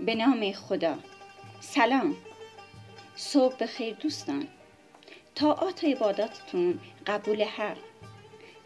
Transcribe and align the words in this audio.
به 0.00 0.14
نام 0.14 0.52
خدا. 0.52 0.98
سلام. 1.60 2.16
صبح 3.16 3.56
بخیر 3.60 3.94
دوستان. 3.94 4.48
طاعات 5.34 5.84
و 5.84 5.86
عباداتتون 5.86 6.80
قبول 7.06 7.42
حق 7.42 7.76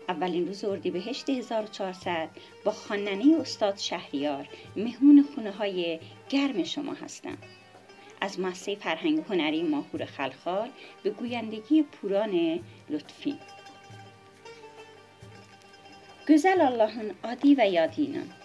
اولین 0.08 0.47
روز 0.47 0.65
اردیبهشت 0.65 1.31
1400 1.31 2.29
با 2.65 2.72
خاننه 2.72 3.40
استاد 3.40 3.79
شهریار 3.79 4.49
مهمون 4.76 5.29
خونه 5.35 5.51
های 5.51 6.01
گرم 6.29 6.65
شما 6.65 6.92
هستم. 6.95 7.38
از 8.21 8.40
مؤسسه 8.40 8.74
فرهنگ 8.74 9.24
هنری 9.28 9.62
ماهور 9.62 10.04
خلخال 10.04 10.69
به 11.03 11.10
گویندگی 11.10 11.83
پوران 11.83 12.60
لطفی. 12.90 13.38
Güzel 16.27 16.66
Allah'ın 16.66 17.12
adı 17.24 17.56
ve 17.56 17.64
yadıyla. 17.64 18.41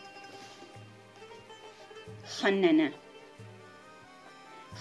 Xannənə 2.27 2.85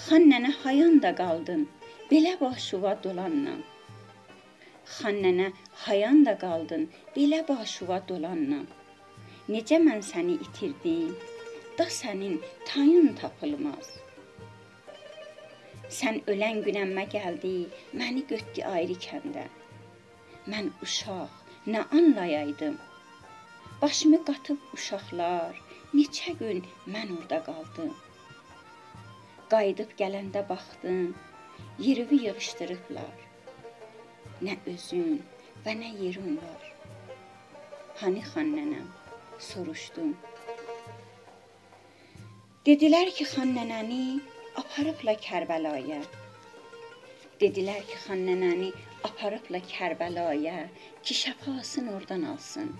Xannənə 0.04 0.48
hayan 0.62 0.96
da 1.02 1.12
qaldın, 1.20 1.60
belə 2.10 2.32
başuva 2.40 2.94
dolanla. 3.04 3.52
Xannənə 4.94 5.46
hayan 5.84 6.24
da 6.26 6.34
qaldın, 6.40 6.88
belə 7.14 7.38
başuva 7.46 8.00
dolanla. 8.08 8.58
Necə 9.54 9.78
mən 9.84 10.02
səni 10.08 10.34
itirdim, 10.46 11.12
da 11.78 11.86
sənin 11.98 12.40
tayın 12.70 13.14
tapılmaz. 13.20 13.92
Sən 15.98 16.18
ölən 16.34 16.64
günəmmə 16.66 17.06
gəldi, 17.14 17.54
məni 18.02 18.26
götdü 18.32 18.66
ayrı 18.72 18.98
kəndə. 19.06 19.46
Mən 20.50 20.74
uşaq, 20.82 21.38
nə 21.70 21.86
anlayaydım. 22.00 22.74
Başımı 23.82 24.24
qatıb 24.24 24.58
uşaqlar, 24.74 25.65
neçə 25.96 26.32
gün 26.40 26.64
mən 26.94 27.12
orada 27.18 27.38
qaldım. 27.48 27.94
Qayıdıb 29.52 29.94
gələndə 30.00 30.42
baxdım, 30.48 31.14
yerimi 31.86 32.18
yığışdırıblar. 32.26 33.24
Nə 34.46 34.56
özün 34.72 35.22
və 35.64 35.74
nə 35.82 35.90
yerin 36.02 36.36
var. 36.42 36.70
Hani 38.02 38.22
xan 38.32 38.52
nənəm? 38.58 38.88
soruşdum. 39.48 40.14
Dedilər 42.66 43.10
ki, 43.16 43.26
xan 43.32 43.52
nənəni 43.56 44.00
aparıbla 44.62 45.14
Kərbəlaya. 45.26 46.00
Dedilər 47.40 47.84
ki, 47.90 48.00
xan 48.06 48.24
nənəni 48.28 48.72
aparıbla 49.08 49.60
Kərbəlaya 49.72 50.56
ki, 51.02 51.18
şəfasını 51.22 51.94
oradan 51.98 52.26
alsın. 52.32 52.72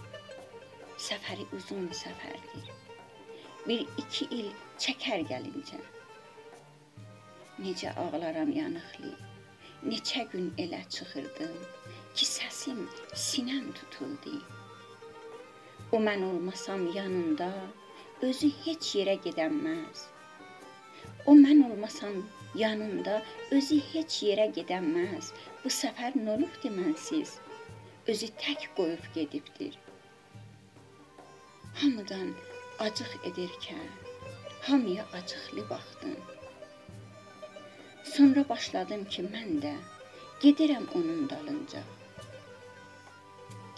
Səfəri 1.08 1.46
uzun 1.58 1.88
səfərdir 1.92 2.74
bir 3.68 3.86
iki 3.98 4.26
il 4.30 4.50
çəkər 4.82 5.24
gəlincə. 5.30 5.80
Necə 7.62 7.92
ağlaram 8.02 8.52
yanıqlı, 8.52 9.12
neçə 9.90 10.26
gün 10.32 10.52
elə 10.64 10.82
çıxırdım 10.88 11.56
ki, 12.14 12.26
səsim 12.26 12.84
sinəm 13.26 13.72
tutuldu. 13.78 14.36
O 15.92 15.98
mən 16.02 16.24
olmasam 16.26 16.86
yanında 16.96 17.50
özü 18.28 18.50
heç 18.64 18.94
yerə 18.98 19.16
gedəməz. 19.26 20.06
O 21.26 21.34
mən 21.34 21.64
olmasam 21.70 22.16
yanında 22.54 23.20
özü 23.50 23.80
heç 23.92 24.22
yerə 24.28 24.46
gedəməz. 24.58 25.32
Bu 25.64 25.72
səfər 25.80 26.16
nə 26.18 26.36
olubdu 26.36 26.72
mənsiz? 26.78 27.36
Özü 28.06 28.28
tək 28.42 28.68
qoyub 28.76 29.06
gedibdir. 29.14 29.78
Hamıdan 31.80 32.34
acıq 32.78 33.12
edərkən 33.28 33.86
hamıya 34.62 35.04
acıqlı 35.18 35.70
baxdım. 35.70 36.16
Sonra 38.04 38.48
başladım 38.48 39.04
ki, 39.04 39.22
mən 39.34 39.60
də 39.64 39.74
gedirəm 40.42 40.86
onun 40.98 41.28
dalınca. 41.30 41.82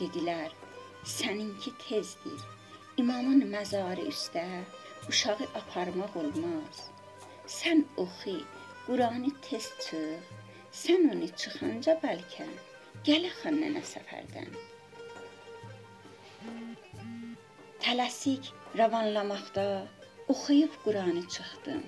Dedilər, 0.00 0.50
səninki 1.04 1.72
tezdir. 1.84 2.40
İmamın 2.96 3.44
məzarı 3.52 4.08
üstə 4.12 4.44
uşağı 5.08 5.46
aparmaq 5.60 6.16
olmaz. 6.22 6.88
Sən 7.46 7.84
oxu, 7.96 8.36
Quranı 8.86 9.30
tez 9.42 9.70
çıx. 9.84 10.34
Sən 10.82 11.06
onu 11.12 11.28
çıxanca 11.40 11.94
bəlkə 12.02 12.48
gələ 13.06 13.30
xannənə 13.40 13.82
səfərdən. 13.94 14.50
Tələsik 17.84 18.50
rəvanlamaqda 18.76 19.64
oxuyub 20.28 20.72
Quranı 20.84 21.22
çıxdım. 21.34 21.82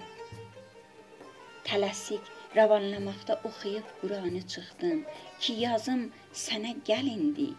Tələsik 1.66 2.24
rəvanlamaqda 2.56 3.34
oxuyub 3.48 3.88
Quranı 4.00 4.42
çıxdım 4.52 5.04
ki, 5.40 5.52
yazım 5.66 6.02
sənə 6.44 6.72
gəlindi. 6.88 7.50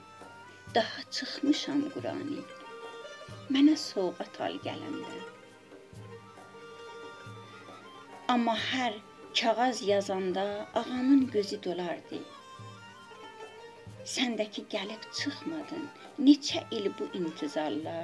Daha 0.75 1.03
çıxmışam 1.11 1.81
Qurani. 1.93 2.41
Mənə 3.53 3.75
sovqat 3.77 4.41
al 4.47 4.57
gələndə. 4.65 5.15
Amma 8.33 8.55
hər 8.55 8.93
kağız 9.39 9.81
yazanda 9.87 10.45
ağamın 10.73 11.27
gözü 11.31 11.63
dolardı. 11.63 12.19
Səndəki 14.09 14.63
gəlib 14.73 15.03
çıxmadın. 15.13 15.83
Neçə 16.25 16.63
il 16.73 16.87
bu 16.99 17.05
intizarla 17.17 17.97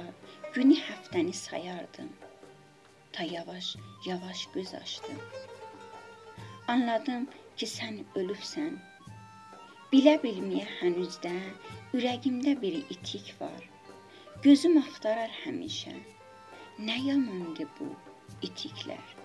günü 0.54 0.76
həftəni 0.78 1.32
sayardım. 1.32 2.10
Ta 3.12 3.22
yavaş-yavaş 3.22 4.46
göz 4.54 4.74
açdım. 4.74 5.18
Anladım 6.68 7.26
ki, 7.56 7.66
sən 7.66 7.98
ölübsən. 8.14 8.78
Bilə 9.92 10.14
bilməyə 10.22 10.68
hənuzdə 10.78 11.34
ürəyimdə 11.98 12.54
bir 12.62 12.78
itik 12.94 13.34
var. 13.40 13.62
Gözüm 14.42 14.78
axtarar 14.78 15.34
həmişə. 15.44 15.96
Nə 16.78 17.00
yamandır 17.08 17.74
bu 17.80 17.90
itiklər. 18.42 19.17